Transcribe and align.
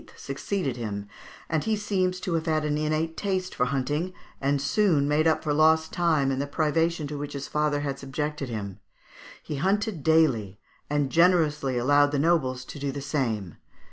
succeeded 0.17 0.77
him, 0.77 1.07
and 1.47 1.65
he 1.65 1.75
seems 1.75 2.19
to 2.19 2.33
have 2.33 2.47
had 2.47 2.65
an 2.65 2.75
innate 2.75 3.15
taste 3.15 3.53
for 3.53 3.67
hunting, 3.67 4.13
and 4.41 4.59
soon 4.59 5.07
made 5.07 5.27
up 5.27 5.43
for 5.43 5.53
lost 5.53 5.93
time 5.93 6.31
and 6.31 6.41
the 6.41 6.47
privation 6.47 7.05
to 7.05 7.19
which 7.19 7.33
his 7.33 7.47
father 7.47 7.81
had 7.81 7.99
subjected 7.99 8.49
him. 8.49 8.79
He 9.43 9.57
hunted 9.57 10.01
daily, 10.01 10.59
and 10.89 11.11
generously 11.11 11.77
allowed 11.77 12.11
the 12.11 12.17
nobles 12.17 12.65
to 12.65 12.79
do 12.79 12.91
the 12.91 12.99
same. 12.99 13.57